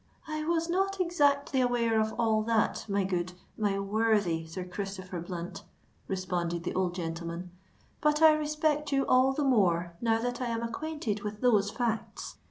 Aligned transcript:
"I 0.27 0.43
was 0.45 0.67
not 0.67 0.99
exactly 0.99 1.61
aware 1.61 2.01
of 2.01 2.15
all 2.19 2.41
that, 2.45 2.87
my 2.89 3.03
good—my 3.03 3.77
worthy 3.77 4.47
Sir 4.47 4.63
Christopher 4.63 5.21
Blunt," 5.21 5.61
responded 6.07 6.63
the 6.63 6.73
old 6.73 6.95
gentleman; 6.95 7.51
"but 8.01 8.19
I 8.19 8.33
respect 8.33 8.91
you 8.91 9.05
all 9.05 9.31
the 9.31 9.43
more 9.43 9.93
now 10.01 10.19
that 10.19 10.41
I 10.41 10.47
am 10.47 10.63
acquainted 10.63 11.21
with 11.21 11.41
those 11.41 11.69
facts. 11.69 12.37